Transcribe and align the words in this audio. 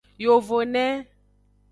Yovone. 0.23 0.85